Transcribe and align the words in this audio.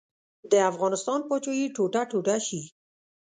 د 0.51 0.53
افغانستان 0.71 1.19
پاچاهي 1.27 1.65
ټوټه 1.75 2.01
ټوټه 2.11 2.35
شي. 2.47 2.61